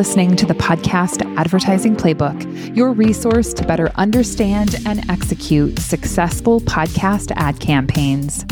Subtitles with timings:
[0.00, 7.30] listening to the podcast Advertising Playbook, your resource to better understand and execute successful podcast
[7.36, 8.46] ad campaigns.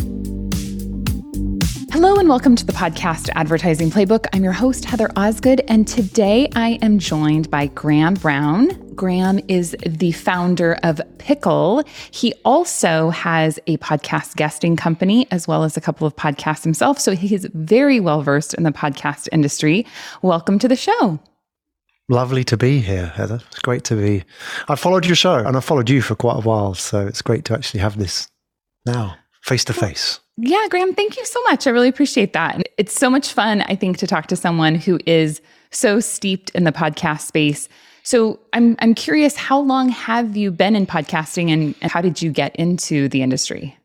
[1.90, 4.26] Hello and welcome to the podcast Advertising Playbook.
[4.34, 8.68] I'm your host, Heather Osgood, and today I am joined by Graham Brown.
[8.94, 11.82] Graham is the founder of Pickle.
[12.10, 16.98] He also has a podcast guesting company as well as a couple of podcasts himself.
[16.98, 19.86] So he is very well versed in the podcast industry.
[20.20, 21.18] Welcome to the show.
[22.08, 23.40] Lovely to be here, Heather.
[23.48, 24.24] It's great to be.
[24.68, 26.74] I followed your show and I followed you for quite a while.
[26.74, 28.28] So it's great to actually have this
[28.86, 30.20] now face to face.
[30.38, 31.66] Yeah, Graham, thank you so much.
[31.66, 32.62] I really appreciate that.
[32.78, 36.64] It's so much fun, I think, to talk to someone who is so steeped in
[36.64, 37.68] the podcast space.
[38.04, 42.22] So I'm I'm curious, how long have you been in podcasting and, and how did
[42.22, 43.76] you get into the industry?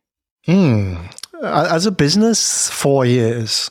[0.46, 0.96] Hmm.
[1.44, 3.70] As a business, four years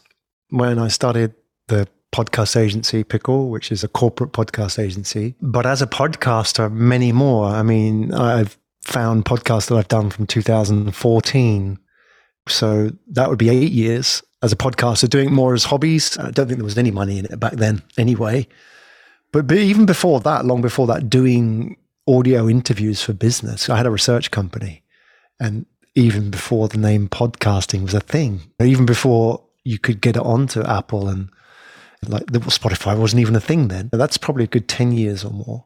[0.50, 1.34] when I started
[1.68, 5.34] the podcast agency Pickle, which is a corporate podcast agency.
[5.40, 7.46] But as a podcaster, many more.
[7.46, 11.78] I mean, I've found podcasts that I've done from 2014
[12.48, 16.18] so that would be eight years as a podcaster, doing more as hobbies.
[16.18, 18.48] I don't think there was any money in it back then anyway.
[19.32, 21.76] But, but even before that, long before that, doing
[22.08, 23.70] audio interviews for business.
[23.70, 24.82] I had a research company.
[25.38, 30.22] And even before the name podcasting was a thing, even before you could get it
[30.22, 31.30] onto Apple and
[32.08, 33.90] like the, Spotify wasn't even a thing then.
[33.92, 35.64] That's probably a good 10 years or more.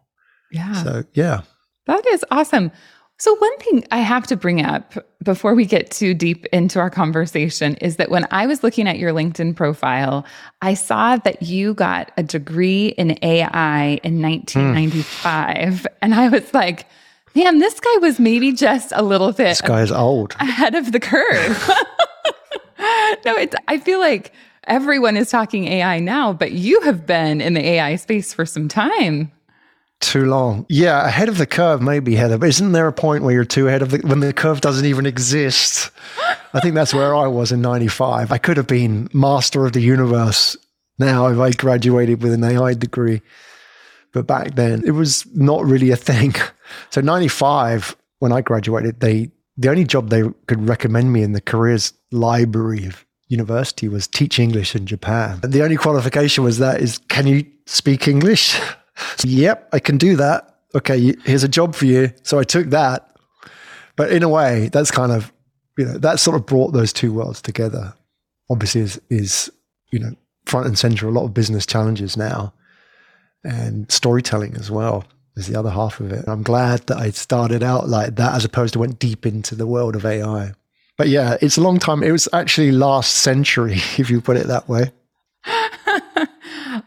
[0.51, 0.73] Yeah.
[0.83, 1.43] So, yeah.
[1.87, 2.71] That is awesome.
[3.19, 6.91] So, one thing I have to bring up before we get too deep into our
[6.91, 10.27] conversation is that when I was looking at your LinkedIn profile,
[10.61, 15.57] I saw that you got a degree in AI in 1995.
[15.57, 15.87] Mm.
[16.03, 16.87] And I was like,
[17.35, 19.49] man, this guy was maybe just a little bit.
[19.49, 20.37] This guy is old.
[20.39, 21.71] Ahead of the curve.
[23.25, 24.33] no, it's, I feel like
[24.67, 28.69] everyone is talking AI now, but you have been in the AI space for some
[28.69, 29.33] time
[30.01, 30.67] too long.
[30.69, 32.39] Yeah, ahead of the curve, maybe Heather.
[32.39, 34.85] But isn't there a point where you're too ahead of the when the curve doesn't
[34.85, 35.91] even exist?
[36.53, 38.31] I think that's where I was in '95.
[38.33, 40.57] I could have been master of the universe
[40.99, 43.23] now if I graduated with an AI degree,
[44.13, 46.35] but back then it was not really a thing.
[46.91, 51.41] So '95, when I graduated, they the only job they could recommend me in the
[51.41, 55.41] careers library of university was teach English in Japan.
[55.43, 58.59] And the only qualification was that is can you speak English?
[59.17, 60.55] so, yep, I can do that.
[60.75, 62.13] Okay, here's a job for you.
[62.23, 63.17] So I took that.
[63.97, 65.33] But in a way, that's kind of,
[65.79, 67.95] you know, that sort of brought those two worlds together.
[68.51, 69.51] Obviously, is, is
[69.91, 70.15] you know,
[70.45, 72.53] front and center a lot of business challenges now
[73.47, 75.05] and storytelling as well
[75.37, 76.25] is the other half of it.
[76.27, 79.67] I'm glad that I started out like that as opposed to went deep into the
[79.67, 80.53] world of AI.
[80.97, 82.03] But yeah, it's a long time.
[82.03, 84.93] It was actually last century, if you put it that way.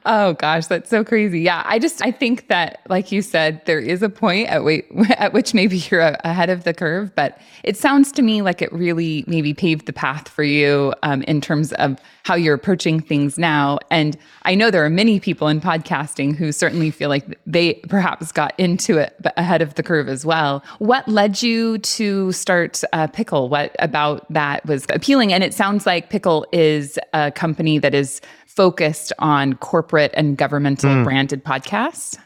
[0.05, 1.41] Oh gosh, that's so crazy.
[1.41, 4.87] Yeah, I just I think that like you said there is a point at, wait,
[5.17, 8.71] at which maybe you're ahead of the curve, but it sounds to me like it
[8.73, 13.39] really maybe paved the path for you um, in terms of how you're approaching things
[13.39, 13.79] now.
[13.89, 18.31] And I know there are many people in podcasting who certainly feel like they perhaps
[18.31, 20.63] got into it ahead of the curve as well.
[20.77, 23.49] What led you to start uh, Pickle?
[23.49, 25.33] What about that was appealing?
[25.33, 30.89] And it sounds like Pickle is a company that is focused on corporate and governmental
[30.89, 31.03] mm.
[31.03, 32.17] branded podcasts?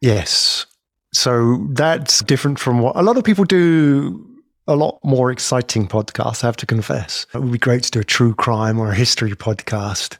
[0.00, 0.66] Yes.
[1.12, 4.26] So that's different from what a lot of people do.
[4.66, 7.26] A lot more exciting podcasts, I have to confess.
[7.34, 10.18] It would be great to do a true crime or a history podcast.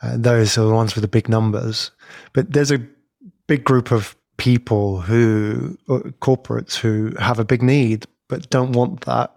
[0.00, 1.90] Uh, those are the ones with the big numbers.
[2.32, 2.80] But there's a
[3.46, 9.02] big group of people who, uh, corporates who have a big need but don't want
[9.02, 9.34] that.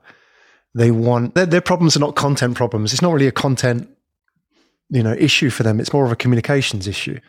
[0.76, 2.94] They want their, their problems are not content problems.
[2.94, 3.90] It's not really a content
[4.92, 5.80] you know issue for them.
[5.80, 7.20] It's more of a communications issue.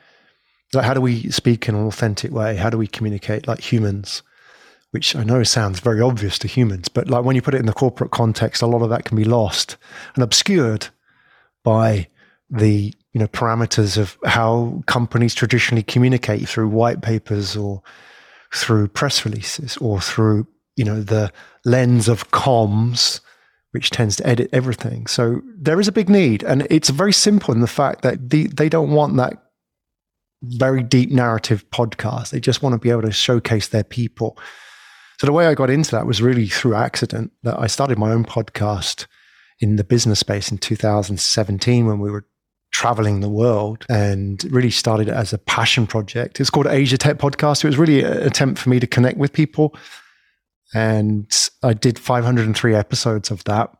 [0.74, 2.56] Like how do we speak in an authentic way?
[2.56, 4.22] How do we communicate like humans?
[4.90, 7.66] Which I know sounds very obvious to humans, but like when you put it in
[7.66, 9.78] the corporate context, a lot of that can be lost
[10.14, 10.88] and obscured
[11.64, 12.08] by
[12.50, 17.82] the you know parameters of how companies traditionally communicate through white papers or
[18.54, 20.46] through press releases or through
[20.76, 21.32] you know the
[21.64, 23.20] lens of comms
[23.72, 25.06] which tends to edit everything.
[25.06, 28.46] So there is a big need, and it's very simple in the fact that the,
[28.46, 29.42] they don't want that
[30.42, 32.30] very deep narrative podcast.
[32.30, 34.38] They just want to be able to showcase their people.
[35.18, 37.32] So the way I got into that was really through accident.
[37.44, 39.06] That I started my own podcast
[39.60, 42.26] in the business space in 2017 when we were
[42.72, 46.40] traveling the world and really started it as a passion project.
[46.40, 47.62] It's called Asia Tech Podcast.
[47.62, 49.76] It was really an attempt for me to connect with people
[50.74, 53.70] and I did 503 episodes of that.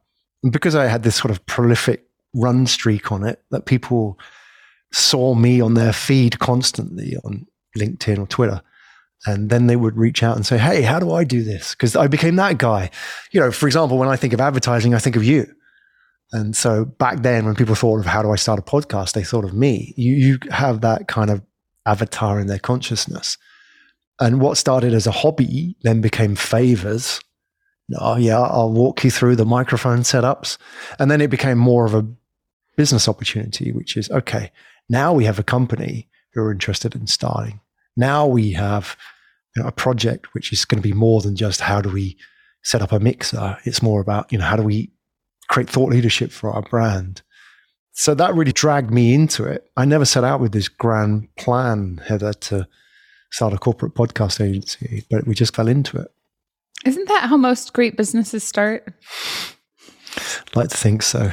[0.43, 2.05] And because I had this sort of prolific
[2.35, 4.19] run streak on it, that people
[4.93, 7.47] saw me on their feed constantly on
[7.77, 8.61] LinkedIn or Twitter.
[9.25, 11.75] And then they would reach out and say, Hey, how do I do this?
[11.75, 12.91] Because I became that guy.
[13.31, 15.47] You know, for example, when I think of advertising, I think of you.
[16.33, 19.23] And so back then, when people thought of how do I start a podcast, they
[19.23, 19.94] thought of me.
[19.97, 21.43] You, you have that kind of
[21.87, 23.37] avatar in their consciousness.
[24.23, 27.21] And what started as a hobby then became favors.
[27.99, 30.59] Oh, yeah, I'll walk you through the microphone setups.
[31.01, 32.07] And then it became more of a
[32.77, 34.53] business opportunity, which is okay,
[34.89, 37.61] now we have a company who are interested in starting.
[37.97, 38.97] Now we have
[39.57, 42.17] you know, a project which is going to be more than just how do we
[42.63, 43.59] set up a mixer.
[43.65, 44.93] It's more about, you know, how do we
[45.49, 47.23] create thought leadership for our brand.
[47.91, 49.69] So that really dragged me into it.
[49.77, 52.69] I never set out with this grand plan, Heather, to
[53.32, 56.08] start a corporate podcast agency, but we just fell into it.
[56.84, 58.93] Isn't that how most great businesses start?
[60.17, 61.32] I'd like to think so.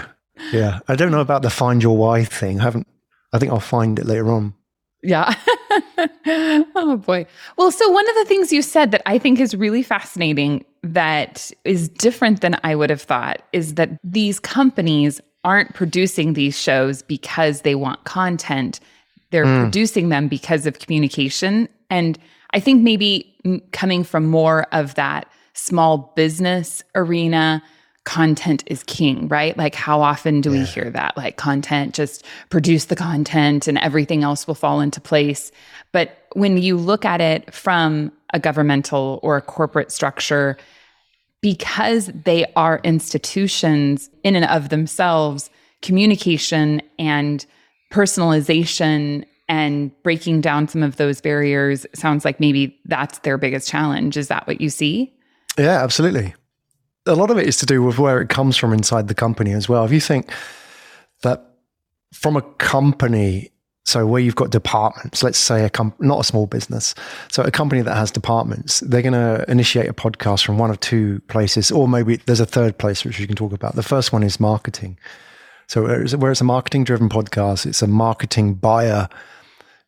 [0.51, 0.79] Yeah.
[0.87, 2.59] I don't know about the find your why thing.
[2.61, 2.87] I haven't,
[3.33, 4.53] I think I'll find it later on.
[5.01, 5.33] Yeah.
[6.27, 7.25] oh boy.
[7.57, 11.51] Well, so one of the things you said that I think is really fascinating that
[11.65, 17.01] is different than I would have thought is that these companies aren't producing these shows
[17.01, 18.79] because they want content.
[19.31, 19.61] They're mm.
[19.61, 21.69] producing them because of communication.
[21.89, 22.17] And
[22.53, 23.33] I think maybe
[23.71, 27.61] coming from more of that small business arena,
[28.05, 29.55] content is king, right?
[29.57, 30.59] Like, how often do yeah.
[30.59, 31.15] we hear that?
[31.15, 35.51] Like, content, just produce the content and everything else will fall into place.
[35.91, 40.57] But when you look at it from a governmental or a corporate structure,
[41.41, 45.49] because they are institutions in and of themselves,
[45.81, 47.45] communication and
[47.91, 54.15] personalization and breaking down some of those barriers sounds like maybe that's their biggest challenge.
[54.15, 55.11] Is that what you see?
[55.57, 56.35] Yeah, absolutely.
[57.07, 59.51] A lot of it is to do with where it comes from inside the company
[59.51, 59.83] as well.
[59.83, 60.31] If you think
[61.23, 61.55] that
[62.13, 63.49] from a company,
[63.85, 66.93] so where you've got departments, let's say a comp- not a small business,
[67.31, 70.79] so a company that has departments, they're going to initiate a podcast from one of
[70.79, 73.75] two places, or maybe there's a third place which we can talk about.
[73.75, 74.99] The first one is marketing.
[75.65, 79.09] So where it's a marketing driven podcast, it's a marketing buyer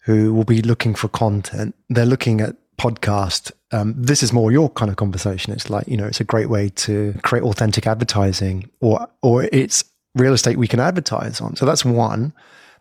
[0.01, 1.75] who will be looking for content.
[1.89, 3.51] They're looking at podcast.
[3.71, 5.53] Um, this is more your kind of conversation.
[5.53, 9.83] It's like you know, it's a great way to create authentic advertising, or or it's
[10.15, 11.55] real estate we can advertise on.
[11.55, 12.33] So that's one.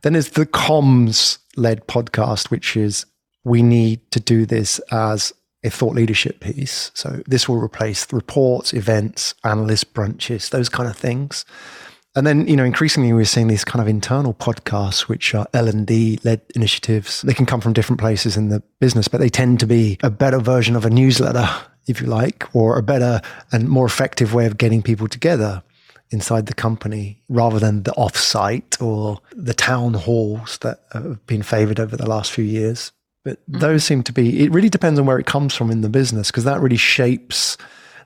[0.02, 3.06] Then there's the comms led podcast, which is
[3.44, 5.32] we need to do this as
[5.62, 6.90] a thought leadership piece.
[6.94, 11.44] So this will replace reports, events, analyst brunches, those kind of things.
[12.16, 15.68] And then, you know, increasingly we're seeing these kind of internal podcasts, which are L
[15.68, 17.22] and D led initiatives.
[17.22, 20.10] They can come from different places in the business, but they tend to be a
[20.10, 21.48] better version of a newsletter,
[21.86, 23.20] if you like, or a better
[23.52, 25.62] and more effective way of getting people together
[26.10, 31.78] inside the company rather than the offsite or the town halls that have been favored
[31.78, 32.90] over the last few years.
[33.24, 33.60] But mm-hmm.
[33.60, 36.30] those seem to be, it really depends on where it comes from in the business
[36.32, 37.56] because that really shapes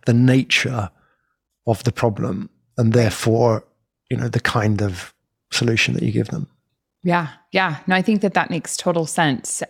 [0.05, 0.91] the nature
[1.67, 3.65] of the problem and therefore,
[4.15, 5.13] you know, the kind of
[5.51, 6.47] solution that you give them.
[7.03, 7.31] Yeah.
[7.51, 7.79] Yeah.
[7.89, 9.61] No, I think that that makes total sense.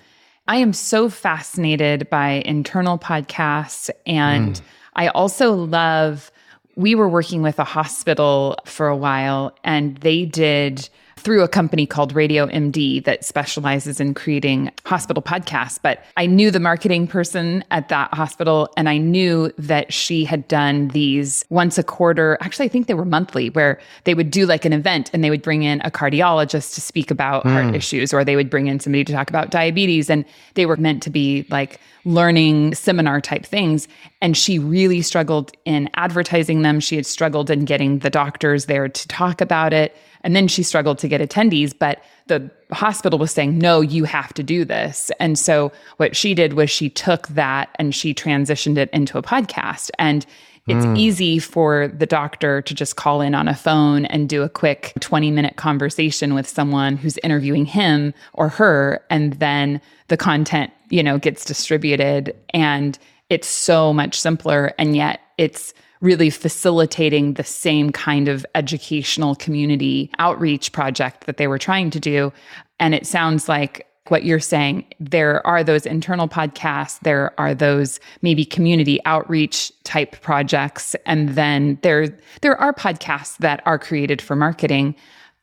[0.47, 4.61] I am so fascinated by internal podcasts and mm.
[4.97, 6.31] I also love
[6.77, 10.91] we were working with a hospital for a while and they did
[11.25, 15.79] through a company called Radio MD that specializes in creating hospital podcasts.
[15.83, 20.47] But I knew the marketing person at that hospital, and I knew that she had
[20.47, 22.37] done these once a quarter.
[22.43, 25.31] Actually, I think they were monthly, where they would do like an event and they
[25.31, 27.53] would bring in a cardiologist to speak about mm.
[27.53, 30.11] heart issues, or they would bring in somebody to talk about diabetes.
[30.11, 33.89] And they were meant to be like learning seminar type things.
[34.21, 36.81] And she really struggled in advertising them.
[36.81, 39.97] She had struggled in getting the doctors there to talk about it.
[40.25, 44.35] And then she struggled to get attendees, but the hospital was saying, no, you have
[44.35, 45.13] to do this.
[45.21, 49.23] And so what she did was she took that and she transitioned it into a
[49.23, 49.91] podcast.
[49.99, 50.27] And
[50.67, 50.99] it's mm.
[50.99, 54.95] easy for the doctor to just call in on a phone and do a quick
[55.01, 59.05] 20 minute conversation with someone who's interviewing him or her.
[59.11, 59.79] And then
[60.09, 62.35] the content, you know, gets distributed.
[62.55, 64.73] And it's so much simpler.
[64.79, 71.47] And yet it's really facilitating the same kind of educational community outreach project that they
[71.47, 72.33] were trying to do.
[72.79, 78.01] And it sounds like what you're saying, there are those internal podcasts, there are those
[78.21, 82.09] maybe community outreach type projects, and then there
[82.43, 84.95] there are podcasts that are created for marketing.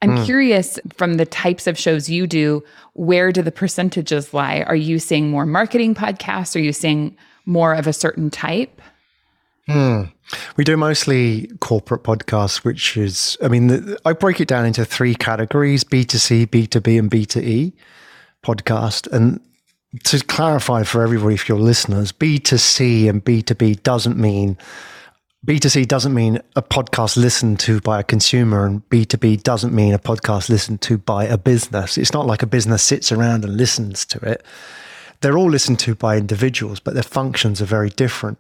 [0.04, 0.26] I'm mm.
[0.26, 4.62] curious from the types of shows you do, where do the percentages lie?
[4.68, 6.56] Are you seeing more marketing podcasts?
[6.56, 7.16] Are you seeing
[7.46, 8.82] more of a certain type?
[9.68, 10.04] Hmm.
[10.58, 14.86] We do mostly corporate podcasts, which is, I mean, the, I break it down into
[14.86, 17.74] three categories B2C, B2B, and B2E
[18.44, 19.12] podcast.
[19.12, 19.40] And
[20.04, 24.58] to clarify for everybody, for your listeners, B2C and B2B doesn't mean
[25.44, 29.98] B2C doesn't mean a podcast listened to by a consumer, and B2B doesn't mean a
[29.98, 31.98] podcast listened to by a business.
[31.98, 34.46] It's not like a business sits around and listens to it.
[35.22, 38.38] They're all listened to by individuals, but their functions are very different.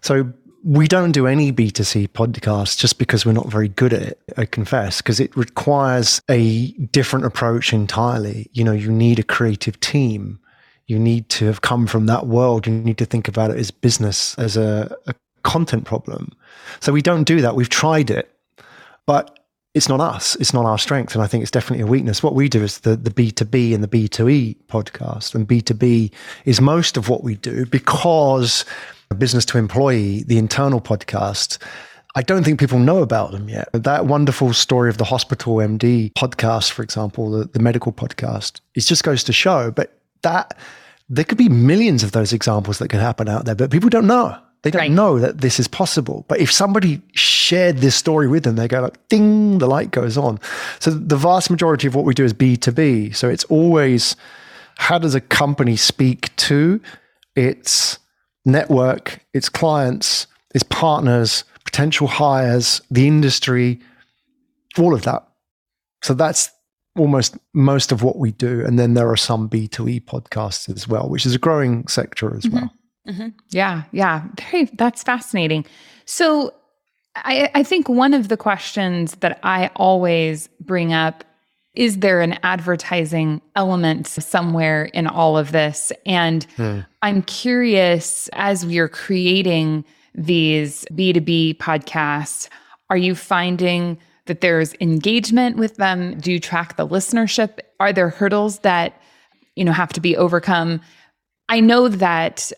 [0.00, 0.32] So
[0.64, 4.44] we don't do any B2C podcasts just because we're not very good at it, I
[4.44, 8.48] confess, because it requires a different approach entirely.
[8.52, 10.38] You know, you need a creative team.
[10.86, 12.66] You need to have come from that world.
[12.66, 16.32] You need to think about it as business, as a, a content problem.
[16.80, 17.56] So we don't do that.
[17.56, 18.30] We've tried it,
[19.04, 19.40] but
[19.74, 20.36] it's not us.
[20.36, 21.14] It's not our strength.
[21.14, 22.22] And I think it's definitely a weakness.
[22.22, 25.34] What we do is the, the B2B and the B2E podcast.
[25.34, 26.12] And B2B
[26.44, 28.64] is most of what we do because
[29.14, 31.58] business to employee, the internal podcast,
[32.14, 33.68] I don't think people know about them yet.
[33.72, 38.80] That wonderful story of the hospital MD podcast, for example, the, the medical podcast, it
[38.80, 39.70] just goes to show.
[39.70, 40.58] But that
[41.08, 44.06] there could be millions of those examples that can happen out there, but people don't
[44.06, 44.38] know.
[44.62, 44.90] They don't right.
[44.90, 46.24] know that this is possible.
[46.28, 50.16] But if somebody shared this story with them, they go like, ding, the light goes
[50.16, 50.38] on.
[50.78, 53.16] So the vast majority of what we do is B2B.
[53.16, 54.14] So it's always
[54.76, 56.80] how does a company speak to
[57.34, 57.98] its
[58.44, 63.80] network, its clients, its partners, potential hires, the industry,
[64.78, 65.26] all of that.
[66.02, 66.50] So that's
[66.96, 68.64] almost most of what we do.
[68.64, 72.44] And then there are some B2E podcasts as well, which is a growing sector as
[72.44, 72.56] mm-hmm.
[72.56, 72.72] well.
[73.08, 73.28] Mm-hmm.
[73.50, 74.24] Yeah, yeah.
[74.38, 75.64] Very, that's fascinating.
[76.04, 76.52] So
[77.16, 81.24] I, I think one of the questions that I always bring up
[81.74, 85.90] is there an advertising element somewhere in all of this?
[86.04, 86.80] And hmm.
[87.00, 92.48] I'm curious as we are creating these B2B podcasts,
[92.90, 96.18] are you finding that there's engagement with them?
[96.20, 97.58] Do you track the listenership?
[97.80, 99.00] Are there hurdles that
[99.56, 100.80] you know have to be overcome?
[101.48, 102.52] I know that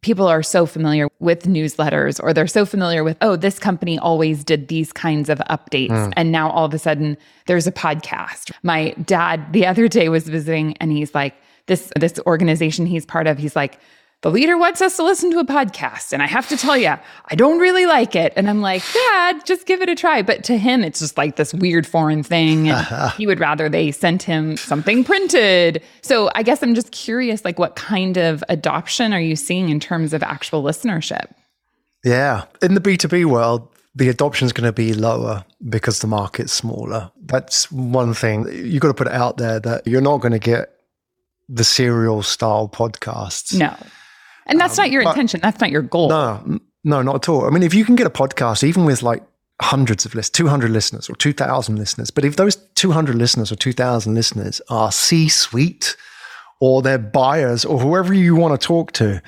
[0.00, 4.44] people are so familiar with newsletters or they're so familiar with oh this company always
[4.44, 6.12] did these kinds of updates mm.
[6.16, 10.28] and now all of a sudden there's a podcast my dad the other day was
[10.28, 11.34] visiting and he's like
[11.66, 13.78] this this organization he's part of he's like
[14.22, 16.12] the leader wants us to listen to a podcast.
[16.12, 16.94] And I have to tell you,
[17.26, 18.32] I don't really like it.
[18.34, 20.22] And I'm like, Dad, just give it a try.
[20.22, 22.68] But to him, it's just like this weird foreign thing.
[22.68, 23.10] And uh-huh.
[23.10, 25.84] he would rather they sent him something printed.
[26.02, 29.78] So I guess I'm just curious, like, what kind of adoption are you seeing in
[29.78, 31.30] terms of actual listenership?
[32.04, 32.46] Yeah.
[32.60, 37.12] In the B2B world, the adoption is going to be lower because the market's smaller.
[37.24, 38.48] That's one thing.
[38.50, 40.72] You've got to put it out there that you're not going to get
[41.48, 43.56] the serial style podcasts.
[43.56, 43.76] No
[44.48, 45.40] and that's um, not your intention.
[45.42, 46.08] That's not your goal.
[46.08, 47.46] No, no, not at all.
[47.46, 49.22] I mean, if you can get a podcast, even with like
[49.60, 54.14] hundreds of listeners, 200 listeners or 2,000 listeners, but if those 200 listeners or 2,000
[54.14, 55.96] listeners are C suite
[56.60, 59.22] or they're buyers or whoever you want to talk to,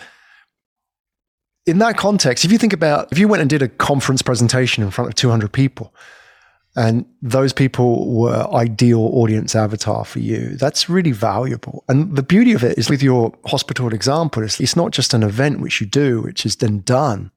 [1.67, 4.83] in that context, if you think about if you went and did a conference presentation
[4.83, 5.95] in front of 200 people,
[6.77, 10.57] and those people were ideal audience avatar for you.
[10.57, 11.85] That's really valuable.
[11.89, 15.61] And the beauty of it is with your hospital example, it's not just an event
[15.61, 17.33] which you do, which is then done.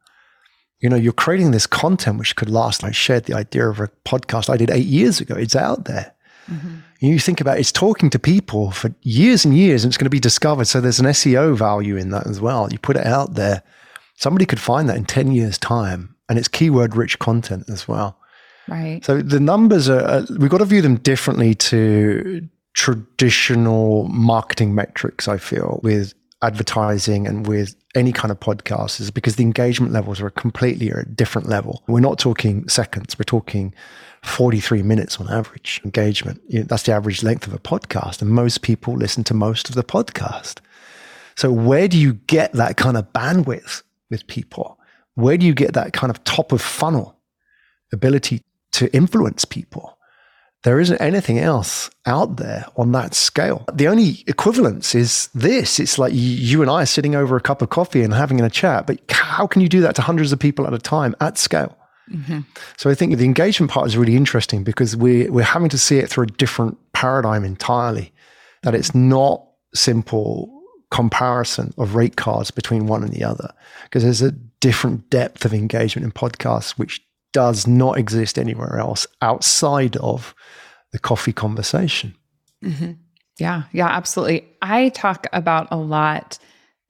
[0.80, 2.84] You know, you're creating this content which could last.
[2.84, 5.36] I shared the idea of a podcast I did eight years ago.
[5.36, 6.14] It's out there.
[6.52, 6.76] Mm-hmm.
[7.00, 10.06] You think about it, it's talking to people for years and years, and it's going
[10.06, 10.66] to be discovered.
[10.66, 12.72] So there's an SEO value in that as well.
[12.72, 13.64] You put it out there,
[14.16, 18.18] somebody could find that in 10 years' time, and it's keyword rich content as well.
[18.68, 19.04] Right.
[19.04, 25.28] So the numbers are, uh, we've got to view them differently to traditional marketing metrics,
[25.28, 30.20] I feel, with advertising and with any kind of podcast is because the engagement levels
[30.22, 31.84] are completely at a different level.
[31.88, 33.74] We're not talking seconds, we're talking
[34.24, 36.42] 43 minutes on average engagement.
[36.48, 38.22] You know, that's the average length of a podcast.
[38.22, 40.60] And most people listen to most of the podcast.
[41.36, 44.80] So, where do you get that kind of bandwidth with people?
[45.16, 47.18] Where do you get that kind of top of funnel
[47.92, 48.42] ability
[48.86, 49.98] to influence people.
[50.64, 53.66] There isn't anything else out there on that scale.
[53.74, 55.78] The only equivalence is this.
[55.78, 58.50] It's like you and I are sitting over a cup of coffee and having a
[58.50, 61.38] chat, but how can you do that to hundreds of people at a time at
[61.38, 61.78] scale?
[62.10, 62.42] Mm-hmm.
[62.78, 65.98] So I think the engagement part is really interesting because we're, we're having to see
[65.98, 68.14] it through a different paradigm entirely.
[68.64, 70.50] That it's not simple
[70.92, 73.52] comparison of rate cards between one and the other
[73.84, 77.02] because there's a different depth of engagement in podcasts which
[77.34, 80.34] does not exist anywhere else outside of
[80.92, 82.16] the coffee conversation.
[82.64, 82.94] Mm-hmm.
[83.40, 84.48] Yeah, yeah, absolutely.
[84.62, 86.40] I talk about a lot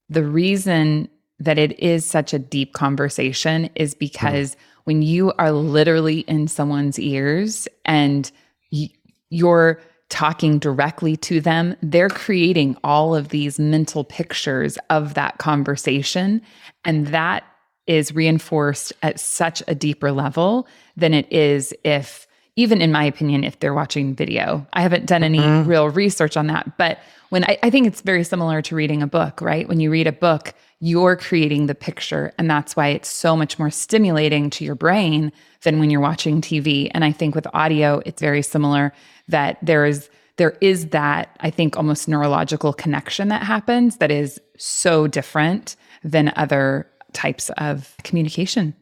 [0.09, 1.09] the reason
[1.39, 4.57] that it is such a deep conversation is because mm.
[4.83, 8.31] when you are literally in someone's ears and
[8.71, 8.89] y-
[9.29, 16.41] you're talking directly to them, they're creating all of these mental pictures of that conversation.
[16.85, 17.43] And that
[17.87, 23.43] is reinforced at such a deeper level than it is if, even in my opinion,
[23.43, 24.65] if they're watching video.
[24.73, 25.69] I haven't done any mm-hmm.
[25.69, 26.77] real research on that.
[26.77, 26.99] But
[27.29, 29.67] when I, I think it's very similar to reading a book, right?
[29.67, 32.33] When you read a book, you're creating the picture.
[32.37, 35.31] And that's why it's so much more stimulating to your brain
[35.63, 36.91] than when you're watching TV.
[36.93, 38.93] And I think with audio, it's very similar
[39.29, 44.41] that there is there is that I think almost neurological connection that happens that is
[44.57, 48.75] so different than other types of communication.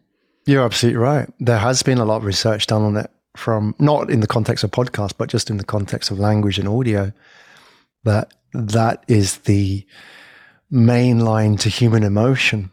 [0.46, 1.30] You're absolutely right.
[1.40, 4.64] There has been a lot of research done on it from not in the context
[4.64, 7.12] of podcast, but just in the context of language and audio.
[8.04, 9.86] That that is the
[10.70, 12.72] main line to human emotion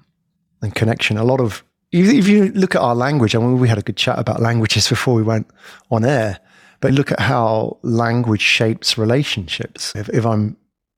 [0.63, 1.19] and connection.
[1.19, 3.97] A lot of if you look at our language, I mean, we had a good
[3.97, 5.51] chat about languages before we went
[5.91, 6.39] on air,
[6.81, 9.95] but look at how language shapes relationships.
[9.95, 10.57] If, if I'm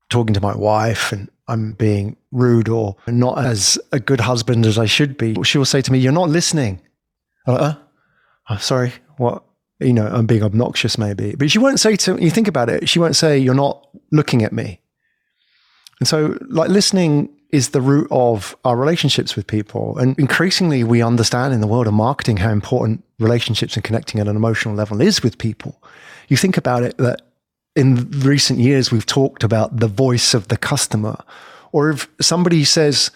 [0.08, 4.78] talking to my wife and I'm being rude or not as a good husband as
[4.78, 6.80] I should be, she will say to me, You're not listening.
[7.46, 7.74] I'm like, uh,
[8.48, 9.42] I'm sorry, what?
[9.80, 11.34] You know, I'm being obnoxious maybe.
[11.36, 14.42] But she won't say to you think about it, she won't say, You're not looking
[14.42, 14.80] at me.
[15.98, 19.98] And so, like, listening is the root of our relationships with people.
[19.98, 24.28] And increasingly, we understand in the world of marketing how important relationships and connecting at
[24.28, 25.82] an emotional level is with people.
[26.28, 27.22] You think about it that
[27.80, 31.16] in recent years, we've talked about the voice of the customer.
[31.72, 33.10] Or if somebody says,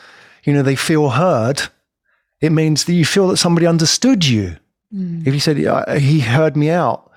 [0.45, 1.63] you know, they feel heard,
[2.41, 4.57] it means that you feel that somebody understood you.
[4.95, 5.27] Mm.
[5.27, 5.57] If you said,
[5.99, 7.11] he heard me out,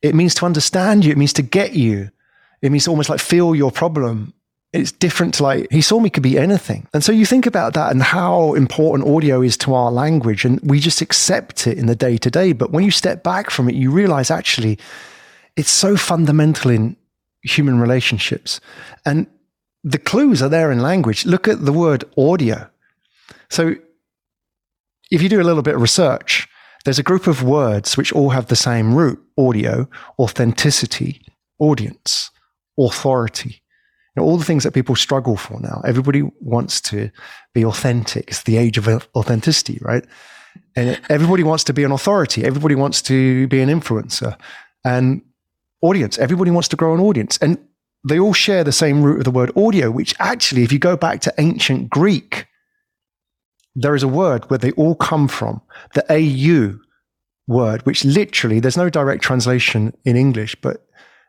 [0.00, 2.10] it means to understand you, it means to get you.
[2.62, 4.32] It means to almost like feel your problem.
[4.72, 6.86] It's different to like, he saw me could be anything.
[6.94, 10.60] And so you think about that and how important audio is to our language, and
[10.62, 12.52] we just accept it in the day to day.
[12.52, 14.78] But when you step back from it, you realize actually,
[15.56, 16.96] it's so fundamental in
[17.42, 18.60] human relationships.
[19.04, 19.26] And
[19.84, 21.24] the clues are there in language.
[21.24, 22.68] Look at the word audio.
[23.50, 23.76] So
[25.10, 26.48] if you do a little bit of research,
[26.84, 29.88] there's a group of words which all have the same root audio,
[30.18, 31.22] authenticity,
[31.58, 32.30] audience,
[32.78, 33.62] authority.
[34.14, 35.82] You know, all the things that people struggle for now.
[35.84, 37.10] Everybody wants to
[37.54, 38.28] be authentic.
[38.28, 40.04] It's the age of authenticity, right?
[40.74, 42.44] And everybody wants to be an authority.
[42.44, 44.38] Everybody wants to be an influencer.
[44.84, 45.22] And
[45.82, 46.18] audience.
[46.18, 47.38] Everybody wants to grow an audience.
[47.38, 47.58] And
[48.08, 50.96] they all share the same root of the word audio, which actually, if you go
[50.96, 52.46] back to ancient Greek,
[53.74, 55.60] there is a word where they all come from,
[55.94, 56.78] the AU
[57.46, 60.86] word, which literally, there's no direct translation in English, but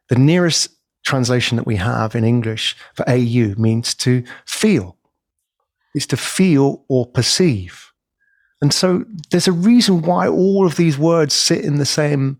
[0.09, 0.69] the nearest
[1.03, 4.97] translation that we have in English for AU means to feel.
[5.93, 7.91] It's to feel or perceive.
[8.61, 12.37] And so there's a reason why all of these words sit in the same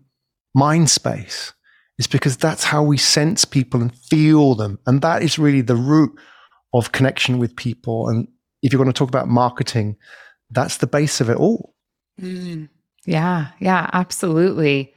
[0.54, 1.52] mind space
[1.98, 4.78] is because that's how we sense people and feel them.
[4.86, 6.12] And that is really the root
[6.72, 8.08] of connection with people.
[8.08, 8.28] And
[8.62, 9.96] if you're going to talk about marketing,
[10.50, 11.74] that's the base of it all.
[12.20, 12.68] Mm.
[13.04, 14.94] Yeah, yeah, absolutely.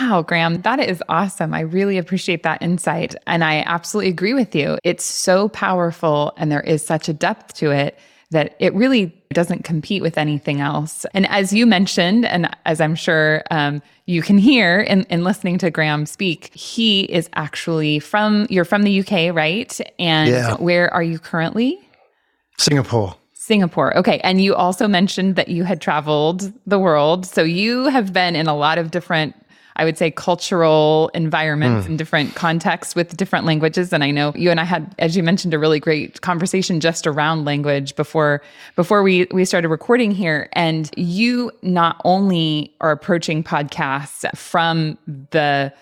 [0.00, 1.52] Wow, Graham, that is awesome.
[1.52, 3.14] I really appreciate that insight.
[3.26, 4.78] And I absolutely agree with you.
[4.84, 7.98] It's so powerful and there is such a depth to it
[8.32, 11.06] that it really doesn't compete with anything else.
[11.14, 15.58] And as you mentioned, and as I'm sure um, you can hear in, in listening
[15.58, 19.80] to Graham speak, he is actually from, you're from the UK, right?
[19.98, 20.56] And yeah.
[20.56, 21.78] where are you currently?
[22.58, 23.16] Singapore.
[23.32, 23.96] Singapore.
[23.96, 24.20] Okay.
[24.20, 27.26] And you also mentioned that you had traveled the world.
[27.26, 29.34] So you have been in a lot of different
[29.76, 31.90] I would say, cultural environments mm.
[31.90, 33.92] and different contexts with different languages.
[33.92, 37.06] And I know you and I had, as you mentioned, a really great conversation just
[37.06, 38.42] around language before
[38.76, 40.48] before we we started recording here.
[40.52, 44.98] And you not only are approaching podcasts from
[45.30, 45.72] the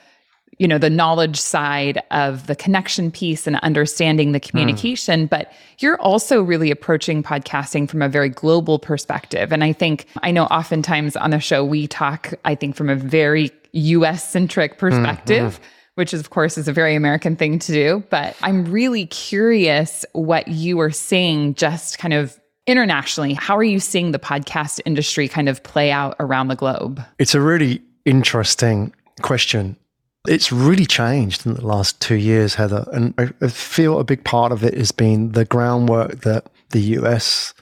[0.61, 4.49] you know the knowledge side of the connection piece and understanding the hmm.
[4.49, 5.31] communication mm.
[5.31, 10.31] but you're also really approaching podcasting from a very global perspective and i think i
[10.31, 15.55] know oftentimes on the show we talk i think from a very us centric perspective
[15.55, 15.65] mm-hmm.
[15.95, 20.05] which is, of course is a very american thing to do but i'm really curious
[20.13, 25.27] what you are seeing just kind of internationally how are you seeing the podcast industry
[25.27, 28.93] kind of play out around the globe it's a really interesting
[29.23, 29.77] question
[30.27, 32.87] it's really changed in the last two years, Heather.
[32.93, 37.55] And I feel a big part of it has been the groundwork that the US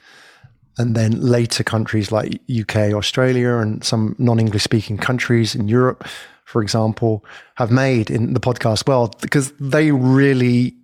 [0.78, 6.06] and then later countries like UK, Australia, and some non English speaking countries in Europe,
[6.44, 7.24] for example,
[7.56, 10.74] have made in the podcast world because they really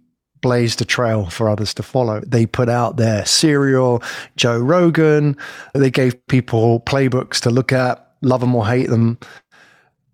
[0.42, 2.20] blazed a trail for others to follow.
[2.20, 4.02] They put out their serial,
[4.36, 5.36] Joe Rogan.
[5.72, 9.18] They gave people playbooks to look at, love them or hate them.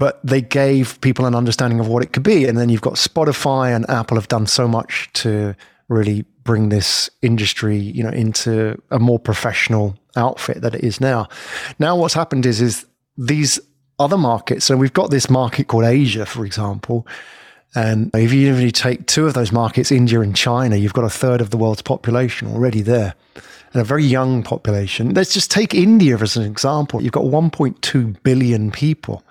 [0.00, 2.46] But they gave people an understanding of what it could be.
[2.46, 5.54] And then you've got Spotify and Apple have done so much to
[5.88, 11.28] really bring this industry, you know, into a more professional outfit that it is now.
[11.78, 12.86] Now what's happened is is
[13.16, 13.60] these
[13.98, 14.64] other markets.
[14.64, 17.06] So we've got this market called Asia, for example,
[17.74, 21.10] and if you even take two of those markets, India and China, you've got a
[21.10, 23.14] third of the world's population already there
[23.72, 25.14] and a very young population.
[25.14, 27.00] Let's just take India as an example.
[27.00, 29.22] You've got 1.2 billion people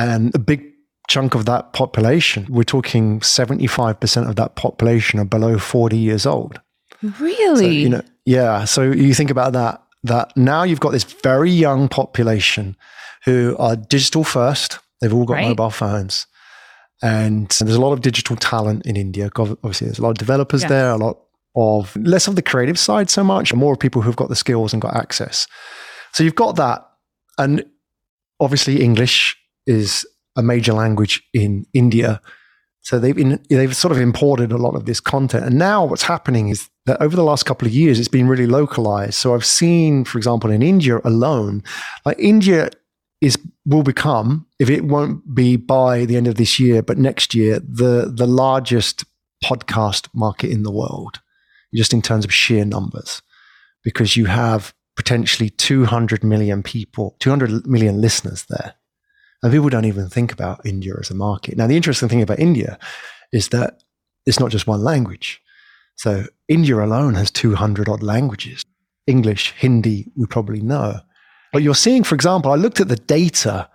[0.00, 0.64] and a big
[1.08, 6.60] chunk of that population, we're talking 75% of that population are below 40 years old.
[7.02, 7.56] Really?
[7.56, 8.64] So, you know, yeah.
[8.64, 12.76] So you think about that, that now you've got this very young population
[13.24, 14.78] who are digital first.
[15.00, 15.48] They've all got right.
[15.48, 16.26] mobile phones.
[17.02, 19.30] And there's a lot of digital talent in India.
[19.36, 20.68] Obviously, there's a lot of developers yeah.
[20.68, 21.18] there, a lot
[21.56, 24.80] of less of the creative side so much, more people who've got the skills and
[24.80, 25.46] got access.
[26.12, 26.86] So you've got that.
[27.38, 27.64] And
[28.38, 32.20] obviously, English is a major language in India.
[32.82, 35.44] So they've in, they've sort of imported a lot of this content.
[35.44, 38.46] And now what's happening is that over the last couple of years, it's been really
[38.46, 39.14] localized.
[39.14, 41.62] So I've seen, for example, in India alone,
[42.04, 42.70] like India
[43.20, 47.34] is will become, if it won't be by the end of this year, but next
[47.34, 49.04] year, the the largest
[49.44, 51.20] podcast market in the world,
[51.74, 53.22] just in terms of sheer numbers,
[53.84, 58.74] because you have potentially 200 million people, 200 million listeners there.
[59.42, 61.56] And people don't even think about India as a market.
[61.56, 62.78] Now, the interesting thing about India
[63.32, 63.82] is that
[64.26, 65.40] it's not just one language.
[65.96, 68.64] So India alone has 200 odd languages.
[69.06, 71.00] English, Hindi, we probably know.
[71.52, 73.68] But you're seeing, for example, I looked at the data,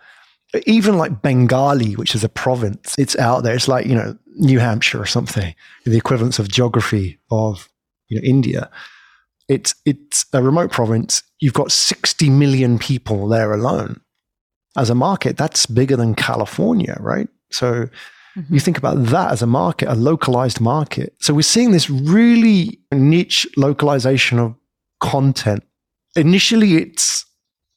[0.65, 3.55] even like Bengali, which is a province, it's out there.
[3.55, 5.53] It's like, you know, New Hampshire or something,
[5.85, 7.67] the equivalence of geography of
[8.07, 8.69] you know, India.
[9.47, 11.21] It's, it's a remote province.
[11.39, 14.01] You've got 60 million people there alone.
[14.77, 17.27] As a market, that's bigger than California, right?
[17.51, 17.87] So
[18.37, 18.53] mm-hmm.
[18.53, 21.15] you think about that as a market, a localized market.
[21.19, 24.55] So we're seeing this really niche localization of
[24.99, 25.63] content.
[26.15, 27.25] Initially, it's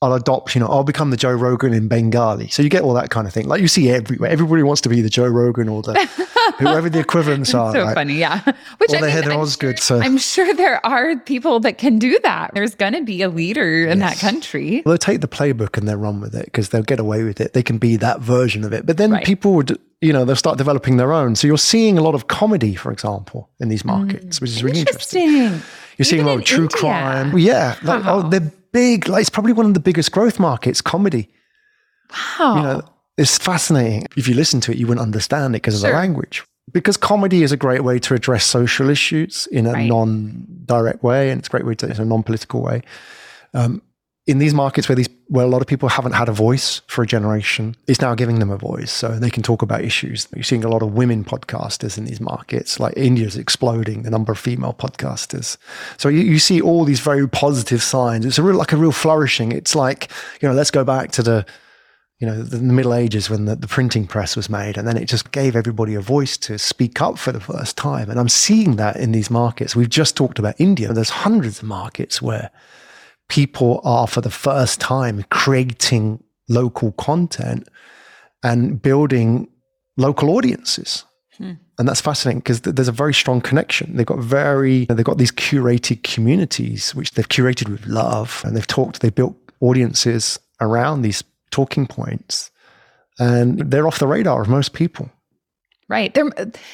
[0.01, 2.49] I'll adopt, you know, I'll become the Joe Rogan in Bengali.
[2.49, 3.49] So you get all that kind of thing.
[3.49, 4.31] Like you see everywhere.
[4.31, 5.95] Everybody wants to be the Joe Rogan or the
[6.59, 7.73] whoever the equivalents are.
[7.73, 7.95] so right?
[7.95, 8.41] funny, yeah.
[8.79, 9.81] Which or I mean, I'm Osgood.
[9.81, 12.53] Sure, so I'm sure there are people that can do that.
[12.55, 14.21] There's going to be a leader in yes.
[14.21, 14.83] that country.
[14.85, 17.41] Well, they'll take the playbook and they'll run with it because they'll get away with
[17.41, 17.55] it.
[17.55, 18.87] They can be that version of it.
[18.87, 19.27] But then right.
[19.27, 21.35] people would, you know, they'll start developing their own.
[21.35, 24.63] So you're seeing a lot of comedy, for example, in these markets, mm, which is
[24.63, 25.29] really interesting.
[25.29, 25.69] interesting.
[25.99, 26.79] You're seeing Even a lot of true India.
[26.79, 27.39] crime.
[27.39, 27.77] Yeah.
[27.83, 31.29] Like, oh, they're big, like it's probably one of the biggest growth markets, comedy.
[32.39, 32.57] Wow.
[32.57, 32.83] You know,
[33.17, 34.07] it's fascinating.
[34.17, 35.91] If you listen to it, you wouldn't understand it because sure.
[35.91, 36.45] of the language.
[36.73, 39.89] Because comedy is a great way to address social issues in a right.
[39.89, 42.83] non-direct way, and it's a great way to in a non-political way.
[43.55, 43.83] Um,
[44.29, 47.03] in these markets where these where a lot of people haven't had a voice for
[47.03, 50.29] a generation, it's now giving them a voice, so they can talk about issues.
[50.35, 54.33] You're seeing a lot of women podcasters in these markets, like India's exploding the number
[54.33, 55.57] of female podcasters.
[55.97, 58.25] So you, you see all these very positive signs.
[58.27, 59.51] It's a real like a real flourishing.
[59.51, 60.11] It's like
[60.41, 61.47] you know, let's go back to the
[62.19, 64.99] you know the, the Middle Ages when the, the printing press was made, and then
[64.99, 68.11] it just gave everybody a voice to speak up for the first time.
[68.11, 69.75] And I'm seeing that in these markets.
[69.75, 70.93] We've just talked about India.
[70.93, 72.51] There's hundreds of markets where
[73.29, 77.69] people are for the first time creating local content
[78.43, 79.49] and building
[79.97, 81.05] local audiences.
[81.37, 81.53] Hmm.
[81.79, 83.97] And that's fascinating because th- there's a very strong connection.
[83.97, 88.67] They've got very, they've got these curated communities, which they've curated with love and they've
[88.67, 92.51] talked, they built audiences around these talking points
[93.19, 95.11] and they're off the radar of most people.
[95.89, 96.13] Right.
[96.13, 96.31] They're,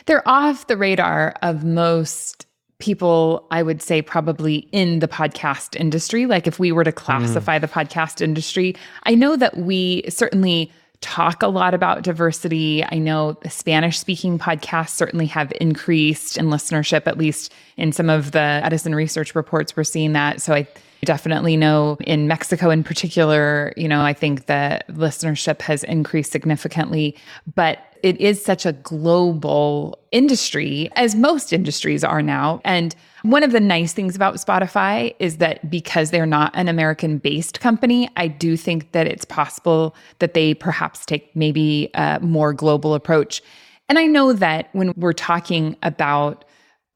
[0.07, 2.47] they're off the radar of most
[2.79, 6.27] people, I would say, probably in the podcast industry.
[6.27, 7.63] Like if we were to classify mm.
[7.63, 12.83] the podcast industry, I know that we certainly talk a lot about diversity.
[12.85, 18.09] I know the Spanish speaking podcasts certainly have increased in listenership, at least in some
[18.09, 20.41] of the Edison research reports, we're seeing that.
[20.41, 20.67] So I
[21.05, 27.17] definitely know in Mexico in particular, you know, I think the listenership has increased significantly.
[27.55, 32.61] But it is such a global industry, as most industries are now.
[32.65, 37.17] And one of the nice things about Spotify is that because they're not an American
[37.17, 42.53] based company, I do think that it's possible that they perhaps take maybe a more
[42.53, 43.43] global approach.
[43.89, 46.44] And I know that when we're talking about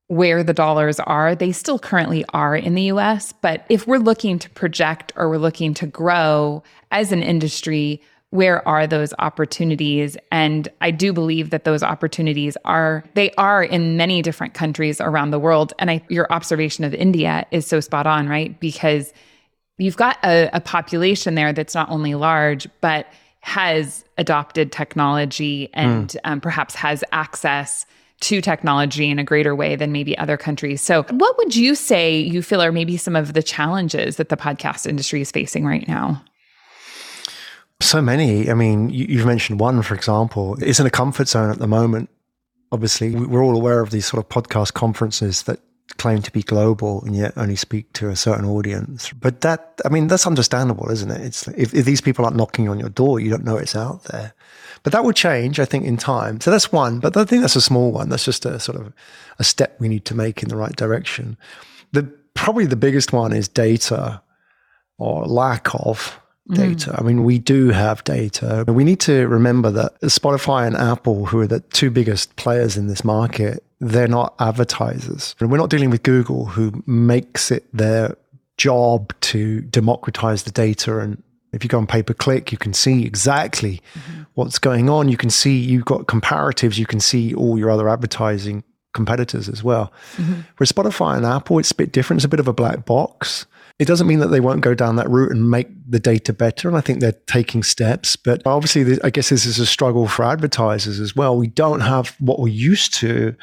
[0.09, 3.33] where the dollars are, they still currently are in the US.
[3.33, 8.67] But if we're looking to project or we're looking to grow as an industry, where
[8.69, 14.21] are those opportunities and i do believe that those opportunities are they are in many
[14.21, 18.29] different countries around the world and I, your observation of india is so spot on
[18.29, 19.15] right because
[19.79, 23.07] you've got a, a population there that's not only large but
[23.41, 26.19] has adopted technology and mm.
[26.25, 27.87] um, perhaps has access
[28.21, 30.83] to technology in a greater way than maybe other countries.
[30.83, 34.37] So, what would you say you feel are maybe some of the challenges that the
[34.37, 36.23] podcast industry is facing right now?
[37.81, 38.51] So many.
[38.51, 40.57] I mean, you, have mentioned one, for example.
[40.61, 42.11] It's in a comfort zone at the moment.
[42.73, 45.61] Obviously, we're all aware of these sort of podcast conferences that
[45.97, 49.13] claim to be global and yet only speak to a certain audience.
[49.13, 51.21] But that, I mean, that's understandable, isn't it?
[51.23, 54.05] It's if, if these people aren't knocking on your door, you don't know it's out
[54.05, 54.35] there.
[54.83, 56.41] But that will change, I think, in time.
[56.41, 57.01] So that's one.
[57.01, 58.11] But I think that's a small one.
[58.11, 58.93] That's just a sort of
[59.39, 61.37] a step we need to make in the right direction.
[61.93, 64.23] The probably the biggest one is data
[64.99, 66.21] or lack of
[66.51, 66.91] data.
[66.91, 67.01] Mm.
[67.01, 68.65] I mean, we do have data.
[68.69, 72.87] We need to remember that Spotify and Apple, who are the two biggest players in
[72.87, 75.35] this market, they're not advertisers.
[75.41, 78.17] And we're not dealing with Google, who makes it their
[78.57, 80.99] job to democratize the data.
[80.99, 84.23] And if you go on pay per click, you can see exactly mm-hmm.
[84.35, 85.09] what's going on.
[85.09, 88.65] You can see, you've got comparatives, you can see all your other advertising
[88.95, 89.93] competitors as well.
[90.17, 90.41] Mm-hmm.
[90.57, 92.19] Whereas Spotify and Apple, it's a bit different.
[92.19, 93.47] It's a bit of a black box.
[93.79, 96.67] It doesn't mean that they won't go down that route and make the data better.
[96.67, 98.17] And I think they're taking steps.
[98.17, 101.37] But obviously, I guess this is a struggle for advertisers as well.
[101.37, 103.37] We don't have what we're used to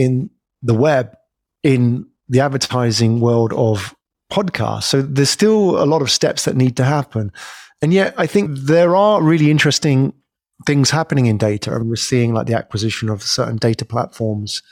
[0.00, 0.30] in
[0.62, 1.14] the web
[1.62, 3.94] in the advertising world of
[4.32, 4.84] podcasts.
[4.84, 7.32] So there's still a lot of steps that need to happen.
[7.82, 10.14] And yet I think there are really interesting
[10.66, 11.74] things happening in data.
[11.74, 14.62] And we're seeing like the acquisition of certain data platforms.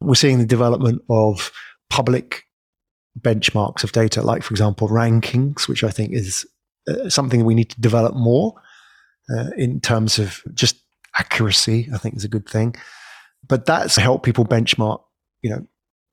[0.00, 1.52] We're seeing the development of
[1.90, 2.42] public
[3.20, 6.46] benchmarks of data, like, for example, rankings, which I think is
[6.88, 8.54] uh, something we need to develop more
[9.30, 10.76] uh, in terms of just
[11.16, 12.74] accuracy, I think is a good thing
[13.48, 15.02] but that's helped people benchmark,
[15.42, 15.66] you know,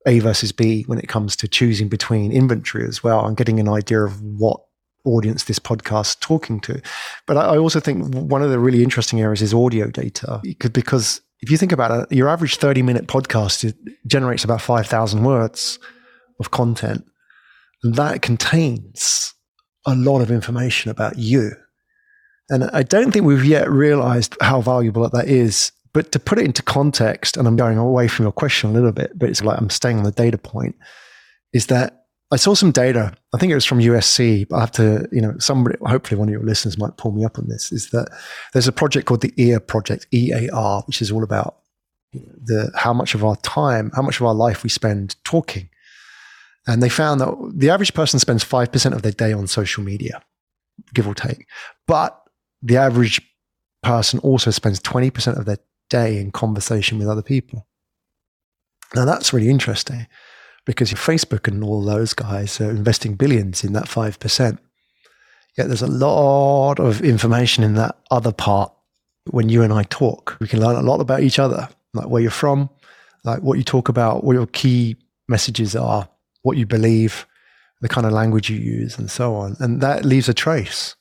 [0.08, 3.70] A versus B when it comes to choosing between inventory as well and getting an
[3.70, 4.62] idea of what
[5.06, 6.82] audience this podcast talking to.
[7.26, 10.42] But I, also think one of the really interesting areas is audio data
[10.74, 13.74] because if you think about it, your average 30 minute podcast
[14.08, 15.80] generates about 5,000 words
[16.39, 17.06] of content.
[17.84, 19.34] And that contains
[19.86, 21.52] a lot of information about you.
[22.50, 26.45] And I don't think we've yet realized how valuable that is but to put it
[26.45, 29.60] into context, and I'm going away from your question a little bit, but it's like
[29.60, 30.75] I'm staying on the data point,
[31.54, 33.13] is that I saw some data.
[33.34, 36.28] I think it was from USC, but I have to, you know, somebody, hopefully one
[36.28, 38.10] of your listeners might pull me up on this, is that
[38.54, 41.58] there's a project called the EAR project, EAR, which is all about
[42.13, 45.69] the how much of our time, how much of our life we spend talking.
[46.67, 50.21] And they found that the average person spends 5% of their day on social media,
[50.93, 51.47] give or take.
[51.88, 52.19] But
[52.62, 53.21] the average
[53.82, 55.58] person also spends 20% of their
[55.89, 57.67] day in conversation with other people.
[58.95, 60.08] Now that's really interesting
[60.65, 64.58] because Facebook and all those guys are investing billions in that 5%.
[65.58, 68.71] Yet there's a lot of information in that other part
[69.32, 70.38] when you and I talk.
[70.39, 72.69] We can learn a lot about each other, like where you're from,
[73.23, 74.95] like what you talk about, what your key
[75.28, 76.08] messages are,
[76.43, 77.25] what you believe,
[77.82, 79.56] the kind of language you use, and so on.
[79.60, 80.95] And that leaves a trace.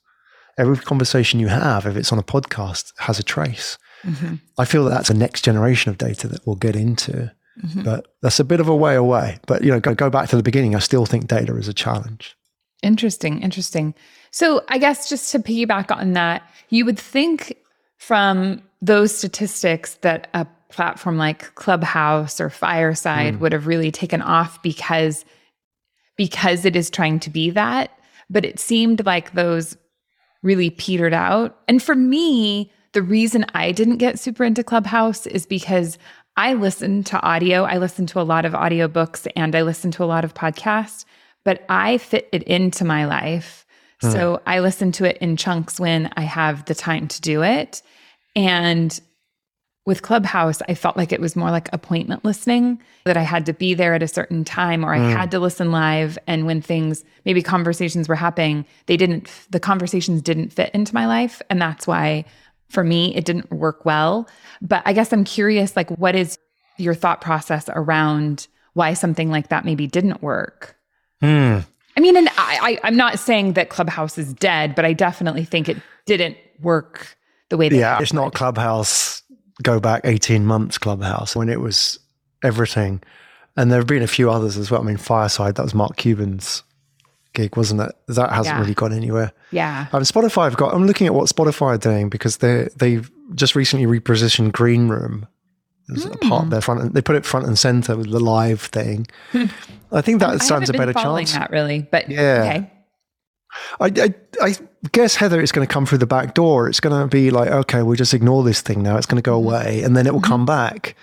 [0.59, 3.79] Every conversation you have, if it's on a podcast, has a trace.
[4.04, 4.37] Mm-hmm.
[4.58, 7.32] I feel that that's a next generation of data that we'll get into.
[7.62, 7.82] Mm-hmm.
[7.82, 9.38] But that's a bit of a way away.
[9.46, 10.74] But you know, go, go back to the beginning.
[10.74, 12.37] I still think data is a challenge.
[12.82, 13.94] Interesting, interesting.
[14.30, 17.56] So I guess just to piggyback on that, you would think
[17.96, 23.40] from those statistics that a platform like Clubhouse or Fireside mm.
[23.40, 25.24] would have really taken off because
[26.16, 27.90] because it is trying to be that.
[28.30, 29.76] But it seemed like those
[30.42, 31.58] really petered out.
[31.66, 35.98] And for me, the reason I didn't get super into Clubhouse is because
[36.37, 37.64] I listen to audio.
[37.64, 41.05] I listen to a lot of audiobooks and I listen to a lot of podcasts,
[41.44, 43.66] but I fit it into my life.
[44.01, 47.83] So I listen to it in chunks when I have the time to do it.
[48.37, 48.98] And
[49.87, 53.53] with Clubhouse, I felt like it was more like appointment listening, that I had to
[53.53, 55.11] be there at a certain time or I mm.
[55.11, 56.16] had to listen live.
[56.27, 61.07] And when things, maybe conversations were happening, they didn't, the conversations didn't fit into my
[61.07, 61.42] life.
[61.51, 62.27] And that's why
[62.68, 64.28] for me, it didn't work well.
[64.61, 66.38] But I guess I'm curious, like, what is
[66.76, 70.76] your thought process around why something like that maybe didn't work?
[71.20, 71.59] Hmm.
[71.96, 75.44] I mean, and I, I, am not saying that Clubhouse is dead, but I definitely
[75.44, 77.16] think it didn't work
[77.48, 79.22] the way that Yeah, it's not Clubhouse,
[79.62, 81.98] go back 18 months Clubhouse when it was
[82.44, 83.02] everything.
[83.57, 84.81] And there have been a few others as well.
[84.81, 86.62] I mean, Fireside, that was Mark Cuban's
[87.38, 87.92] gig, wasn't it?
[88.09, 88.61] That hasn't Yeah.
[88.61, 89.33] really gone anywhere.
[89.51, 89.87] Yeah.
[89.92, 90.74] Um, Spotify I've got.
[90.74, 95.27] I'm looking at what Spotify are doing because they they've just recently repositioned Green Room
[95.94, 96.46] as a part Hmm.
[96.46, 96.81] of their front.
[96.83, 99.07] And, they put it front and center with the live thing.
[99.92, 101.33] I think that I stands a better chance.
[101.33, 102.44] that really, but Yeah.
[102.57, 102.72] okay.
[103.81, 104.14] I, I,
[104.48, 104.55] I
[104.92, 106.68] guess Heather is going to come through the back door.
[106.68, 108.96] It's going to be like, okay, we'll just ignore this thing now.
[108.98, 109.48] It's going to go Mm-hmm.
[109.48, 110.94] away and then it will come back.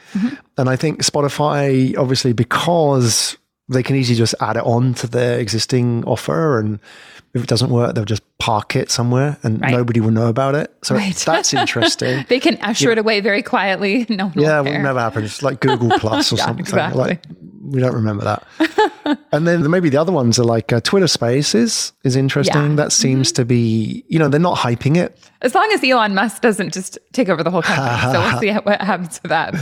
[0.58, 3.36] And I think Spotify, obviously, because
[3.68, 6.60] they can easily just add it on to their existing offer.
[6.60, 6.80] And
[7.36, 9.72] if it doesn't work, they'll just park it somewhere and Right.
[9.72, 10.74] nobody will know about it.
[10.84, 11.16] So Right.
[11.16, 12.26] that's interesting.
[12.30, 14.06] They can usher it away very quietly.
[14.10, 15.24] No one yeah, it never happen.
[15.24, 16.66] It's like Google Plus or Yeah, something.
[16.66, 17.00] exactly.
[17.04, 17.22] Like
[17.68, 18.44] we don't remember that.
[19.32, 22.56] and then maybe the other ones are like uh, Twitter Spaces is interesting.
[22.56, 22.68] Yeah.
[22.68, 22.76] Mm-hmm.
[22.76, 25.18] That seems to be, you know, they're not hyping it.
[25.42, 28.14] As long as Elon Musk doesn't just take over the whole company.
[28.14, 29.56] so we'll see what happens to that.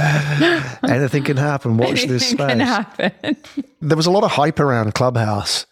[0.89, 1.77] Anything can happen.
[1.77, 2.67] Watch this it can space.
[2.67, 3.38] happen.
[3.81, 5.65] There was a lot of hype around Clubhouse.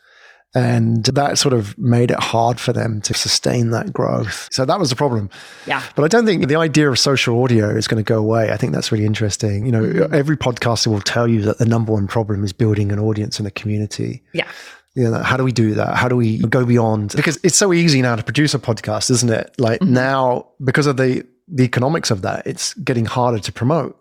[0.53, 4.49] And that sort of made it hard for them to sustain that growth.
[4.51, 5.29] So that was the problem.
[5.65, 5.81] Yeah.
[5.95, 8.51] But I don't think the idea of social audio is going to go away.
[8.51, 9.65] I think that's really interesting.
[9.65, 10.13] You know, Mm-hmm.
[10.13, 13.47] every podcaster will tell you that the number one problem is building an audience and
[13.47, 14.23] a community.
[14.33, 14.47] Yeah.
[14.93, 15.95] You know, how do we do that?
[15.95, 17.13] How do we go beyond?
[17.15, 19.55] Because it's so easy now to produce a podcast, isn't it?
[19.57, 19.93] Like Mm-hmm.
[19.93, 23.97] now, because of the the economics of that, it's getting harder to promote.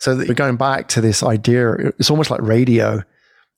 [0.00, 1.74] So we're going back to this idea.
[1.98, 3.02] It's almost like radio.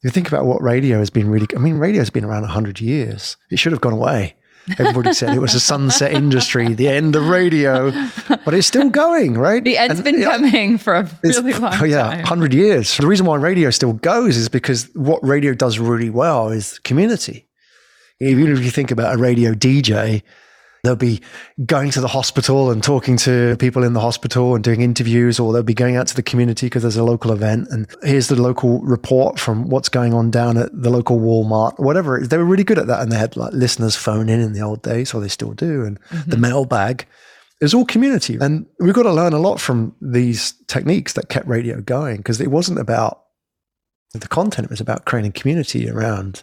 [0.03, 1.47] You think about what radio has been really.
[1.55, 3.37] I mean, radio has been around hundred years.
[3.51, 4.35] It should have gone away.
[4.79, 7.91] Everybody said it was a sunset industry, the end of radio,
[8.45, 9.63] but it's still going, right?
[9.63, 12.97] The end's And, been you know, coming for a really long oh, yeah, 100 years.
[12.97, 17.49] The reason why radio still goes is because what radio does really well is community.
[18.21, 20.23] Even if you think about a radio DJ,
[20.83, 21.21] they'll be
[21.65, 25.53] going to the hospital and talking to people in the hospital and doing interviews, or
[25.53, 27.69] they'll be going out to the community because there's a local event.
[27.71, 32.21] And here's the local report from what's going on down at the local Walmart, whatever.
[32.21, 33.01] They were really good at that.
[33.01, 35.85] And they had like listeners phone in in the old days, or they still do.
[35.85, 36.31] And mm-hmm.
[36.31, 37.07] the mailbag.
[37.61, 38.39] It's all community.
[38.41, 42.41] And we've got to learn a lot from these techniques that kept radio going because
[42.41, 43.23] it wasn't about
[44.15, 46.43] the content, it was about creating community around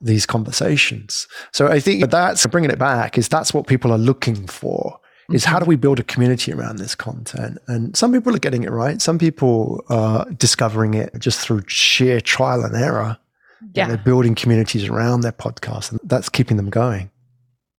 [0.00, 1.26] these conversations.
[1.52, 5.44] So I think that's bringing it back is that's what people are looking for is
[5.44, 7.58] how do we build a community around this content?
[7.66, 9.00] And some people are getting it right.
[9.00, 13.16] Some people are discovering it just through sheer trial and error.
[13.60, 13.88] And Yeah.
[13.88, 17.10] They're building communities around their podcast and that's keeping them going.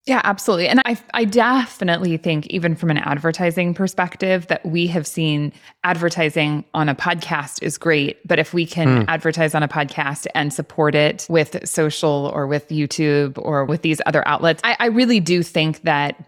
[0.06, 0.68] Yeah, absolutely.
[0.68, 5.52] And I I definitely think even from an advertising perspective that we have seen
[5.84, 9.10] advertising on a podcast is great, but if we can hmm.
[9.10, 14.00] advertise on a podcast and support it with social or with YouTube or with these
[14.06, 16.24] other outlets, I, I really do think that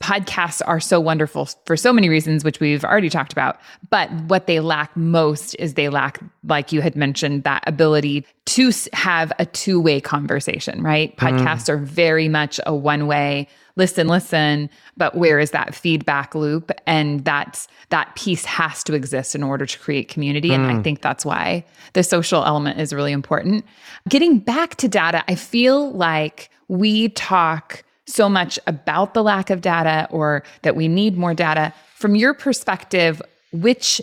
[0.00, 3.58] podcasts are so wonderful for so many reasons which we've already talked about.
[3.88, 8.70] But what they lack most is they lack like you had mentioned that ability to
[8.92, 11.18] have a two-way conversation right?
[11.18, 11.26] Hmm.
[11.26, 16.70] Podcasts are very much a one-way listen listen but where is that feedback loop?
[16.86, 20.82] And that's that piece has to exist in order to create community and i hmm.
[20.82, 23.64] think that's why the social element is really important.
[24.08, 29.60] Getting back to data i feel like we talk so much about the lack of
[29.60, 31.72] data or that we need more data.
[31.94, 33.20] From your perspective
[33.52, 34.00] which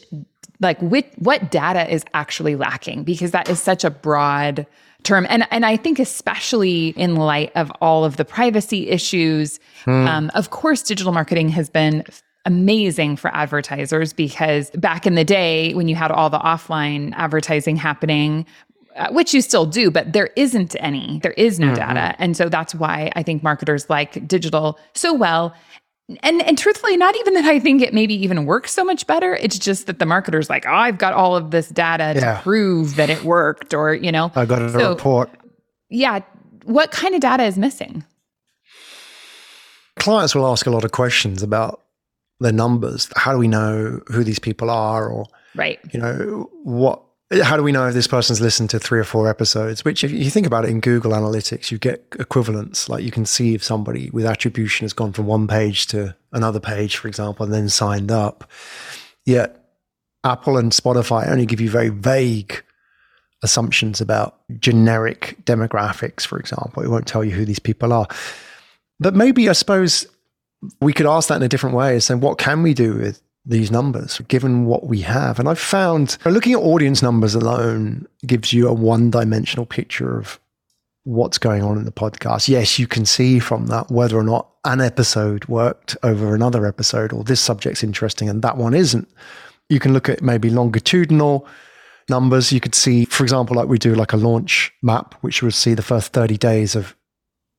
[0.60, 3.04] like which, what data is actually lacking?
[3.04, 4.66] Because that is such a broad
[5.04, 5.28] term.
[5.30, 9.60] And and I think especially in light of all of the privacy issues
[10.08, 12.06] um, of course digital marketing has been
[12.46, 17.76] amazing for advertisers because back in the day when you had all the offline advertising
[17.76, 18.46] happening
[18.96, 21.20] Uh, which you still do, but there isn't any.
[21.24, 21.76] There is no mm-hmm.
[21.76, 22.16] data.
[22.20, 25.56] And so that's why I think marketers like digital so well.
[26.22, 29.34] And and truthfully, not even that I think it maybe even works so much better.
[29.36, 32.36] It's just that the marketer's like, oh, I've got all of this data Yeah.
[32.36, 34.32] to prove that it worked, or you know.
[34.36, 35.30] I got a So- report.
[35.90, 36.20] Yeah.
[36.66, 38.04] What kind of data is missing?
[40.00, 41.82] clients will ask a lot of questions about
[42.40, 43.08] their numbers.
[43.16, 45.26] How do we know who these people are, or
[45.56, 45.80] Right.
[45.94, 47.02] you know what?
[47.42, 49.84] How do we know if this person's listened to three or four episodes?
[49.84, 52.90] Which, if you think about it in Google Analytics, you get equivalents.
[52.90, 56.60] Like you can see if somebody with attribution has gone from one page to another
[56.60, 58.50] page, for example, and then signed up.
[59.26, 59.66] Yet
[60.24, 62.64] Apple and Spotify only give you very vague
[63.42, 66.84] assumptions about generic demographics, for example.
[66.84, 68.08] It won't tell you who these people are.
[69.00, 70.06] But maybe I suppose
[70.80, 73.22] we could ask that in a different way and say, what can we do with
[73.46, 75.40] these numbers given what we have?
[75.40, 80.40] And I've found looking at audience numbers alone gives you a one dimensional picture of
[81.04, 82.48] what's going on in the podcast.
[82.48, 87.12] Yes, you can see from that whether or not an episode worked over another episode
[87.12, 89.10] or this subject's interesting and that one isn't.
[89.70, 91.46] You can look at maybe longitudinal
[92.10, 92.52] numbers.
[92.52, 95.74] You could see, for example, like we do like a launch map, which would see
[95.74, 96.96] the first 30 days of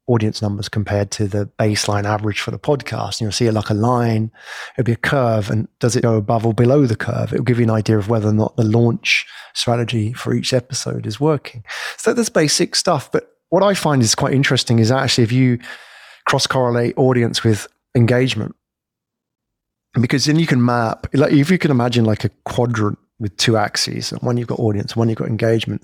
[0.06, 3.12] audience numbers compared to the baseline average for the podcast.
[3.12, 4.30] And you'll see it like a line,
[4.74, 5.50] it'll be a curve.
[5.50, 7.32] And does it go above or below the curve?
[7.32, 11.06] It'll give you an idea of whether or not the launch strategy for each episode
[11.06, 11.64] is working.
[11.96, 13.10] So that's basic stuff.
[13.10, 15.58] But what I find is quite interesting is actually if you
[16.26, 18.54] cross correlate audience with engagement,
[20.00, 23.56] because then you can map, like if you can imagine like a quadrant with two
[23.56, 25.82] axes, and one you've got audience, one you've got engagement,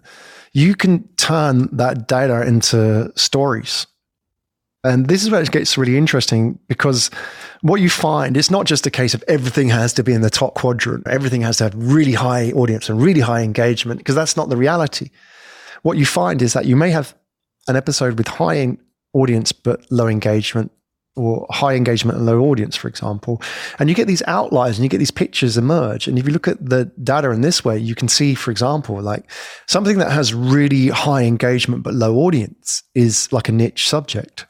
[0.53, 3.87] you can turn that data into stories
[4.83, 7.11] and this is where it gets really interesting because
[7.61, 10.31] what you find, it's not just a case of everything has to be in the
[10.31, 14.37] top quadrant, everything has to have really high audience and really high engagement, because that's
[14.37, 15.11] not the reality.
[15.83, 17.15] What you find is that you may have
[17.69, 18.77] an episode with high
[19.13, 20.73] audience but low engagement,
[21.17, 23.43] or high engagement and low audience, for example.
[23.79, 26.07] And you get these outliers and you get these pictures emerge.
[26.07, 29.03] And if you look at the data in this way, you can see, for example,
[29.03, 29.31] like
[29.67, 34.47] something that has really high engagement but low audience is like a niche subject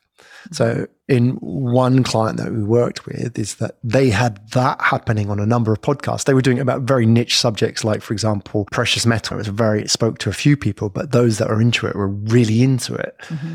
[0.53, 5.39] so in one client that we worked with is that they had that happening on
[5.39, 6.25] a number of podcasts.
[6.25, 9.37] They were doing about very niche subjects, like for example, precious metal.
[9.37, 11.95] It was very it spoke to a few people, but those that are into it
[11.95, 13.17] were really into it.
[13.29, 13.55] Mm-hmm.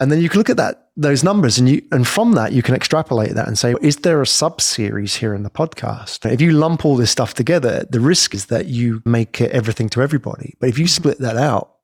[0.00, 2.62] And then you can look at that those numbers and you and from that you
[2.62, 6.30] can extrapolate that and say, is there a sub series here in the podcast?
[6.30, 9.88] If you lump all this stuff together, the risk is that you make it everything
[9.90, 10.54] to everybody.
[10.60, 11.74] But if you split that out,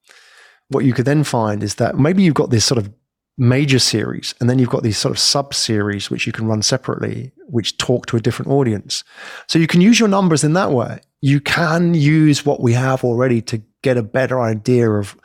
[0.68, 2.90] what you could then find is that maybe you've got this sort of
[3.39, 6.62] major series and then you've got these sort of sub series which you can run
[6.62, 9.05] separately which talk to a different audience.
[9.47, 11.01] So you can use your numbers in that way.
[11.20, 15.16] You can use what we have already to get a better idea of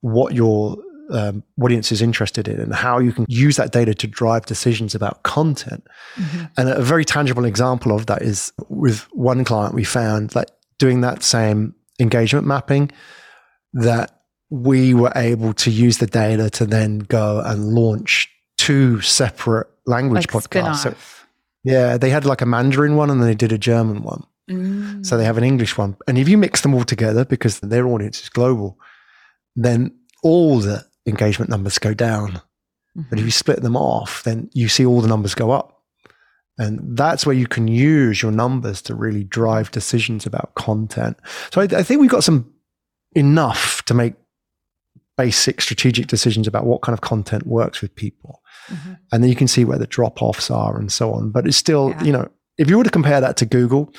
[0.00, 0.76] what your
[1.10, 4.94] um, audience is interested in and how you can use that data to drive decisions
[4.94, 5.86] about content.
[6.16, 6.44] Mm-hmm.
[6.56, 11.02] and a very tangible example of that is with one client we found that doing
[11.02, 12.90] that same engagement mapping
[13.72, 14.15] that
[14.50, 20.32] we were able to use the data to then go and launch two separate language
[20.32, 20.76] like podcasts.
[20.76, 20.94] So,
[21.64, 24.24] yeah, they had like a Mandarin one and then they did a German one.
[24.50, 25.04] Mm.
[25.04, 25.96] So they have an English one.
[26.06, 28.78] And if you mix them all together because their audience is global,
[29.56, 32.32] then all the engagement numbers go down.
[32.96, 33.02] Mm-hmm.
[33.10, 35.82] But if you split them off, then you see all the numbers go up.
[36.58, 41.18] And that's where you can use your numbers to really drive decisions about content.
[41.52, 42.50] So I, I think we've got some
[43.14, 44.14] enough to make
[45.16, 48.42] basic strategic decisions about what kind of content works with people.
[48.68, 48.92] Mm-hmm.
[49.12, 51.30] And then you can see where the drop offs are and so on.
[51.30, 52.02] But it's still, yeah.
[52.02, 53.92] you know, if you were to compare that to Google,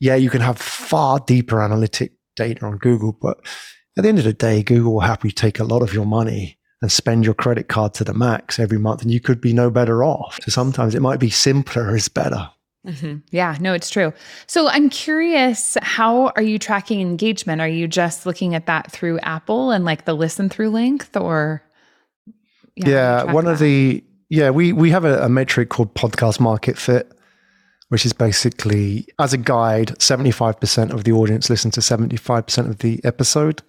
[0.00, 3.12] yeah, you can have far deeper analytic data on Google.
[3.12, 3.38] But
[3.96, 6.58] at the end of the day, Google will happily take a lot of your money
[6.80, 9.70] and spend your credit card to the max every month, and you could be no
[9.70, 10.40] better off.
[10.42, 12.50] So sometimes it might be simpler is better.
[12.86, 13.18] Mm-hmm.
[13.30, 14.12] Yeah, no, it's true.
[14.46, 17.60] So I'm curious, how are you tracking engagement?
[17.60, 21.62] Are you just looking at that through Apple and like the listen through length or?
[22.74, 22.88] Yeah,
[23.24, 23.52] yeah one that?
[23.52, 27.12] of the, yeah, we, we have a, a metric called podcast market fit,
[27.88, 33.00] which is basically as a guide, 75% of the audience listen to 75% of the
[33.04, 33.62] episode.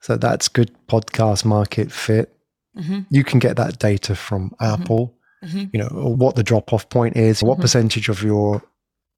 [0.00, 2.36] So that's good podcast market fit.
[2.76, 3.00] Mm-hmm.
[3.08, 4.82] You can get that data from mm-hmm.
[4.82, 5.15] Apple
[5.46, 5.64] mm-hmm.
[5.72, 7.62] you know, what the drop off point is, what mm-hmm.
[7.62, 8.62] percentage of your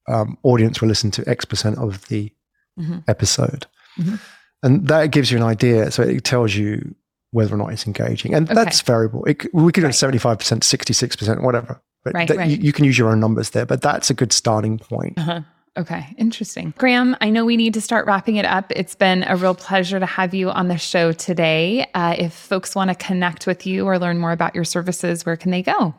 [0.09, 2.33] um, audience will listen to X percent of the
[2.79, 2.99] mm-hmm.
[3.09, 3.67] episode.
[3.99, 4.17] Mm-hmm.
[4.63, 5.91] And that gives you an idea.
[5.91, 6.95] So it tells you
[7.31, 8.35] whether or not it's engaging.
[8.35, 8.55] And okay.
[8.55, 9.25] that's variable.
[9.25, 11.81] It, we could do 75%, 66%, whatever.
[12.05, 12.51] But right, that, right.
[12.51, 15.19] You, you, can use your own numbers there, but that's a good starting point.
[15.19, 15.43] Uh-huh.
[15.77, 16.75] Okay, interesting.
[16.77, 18.73] Graham, I know we need to start wrapping it up.
[18.75, 21.87] It's been a real pleasure to have you on the show today.
[21.95, 25.37] Uh, if folks want to connect with you or learn more about your services, where
[25.37, 25.95] can they go?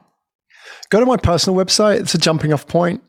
[0.89, 1.99] Go to my personal website.
[2.01, 3.03] It's a jumping off point.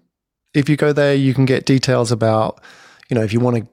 [0.54, 2.60] If you go there, you can get details about,
[3.08, 3.66] you know, if you want to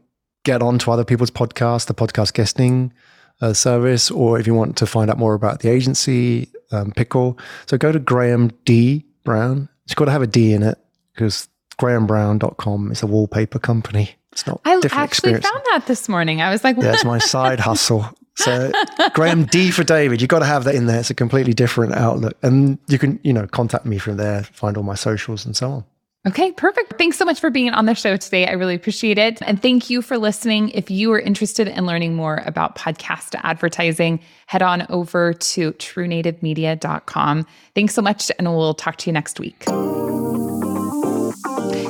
[0.43, 2.93] get onto other people's podcasts, the podcast guesting
[3.41, 7.37] uh, service, or if you want to find out more about the agency, um, Pickle.
[7.65, 9.05] So go to Graham D.
[9.23, 9.69] Brown.
[9.85, 10.77] It's got to have a D in it
[11.13, 14.15] because grahambrown.com is a wallpaper company.
[14.31, 14.61] It's not.
[14.65, 15.47] I actually experience.
[15.47, 16.41] found that this morning.
[16.41, 18.05] I was like, yeah, it's my side hustle.
[18.37, 18.71] So
[19.13, 20.99] Graham D for David, you've got to have that in there.
[20.99, 22.37] It's a completely different outlook.
[22.43, 25.71] And you can, you know, contact me from there, find all my socials and so
[25.71, 25.85] on.
[26.27, 26.97] Okay, perfect.
[26.97, 28.47] Thanks so much for being on the show today.
[28.47, 29.41] I really appreciate it.
[29.43, 30.69] And thank you for listening.
[30.69, 37.45] If you are interested in learning more about podcast advertising, head on over to truenativemedia.com.
[37.75, 39.63] Thanks so much, and we'll talk to you next week.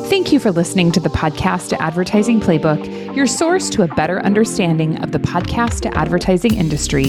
[0.09, 4.19] Thank you for listening to the Podcast to Advertising Playbook, your source to a better
[4.21, 7.07] understanding of the podcast to advertising industry.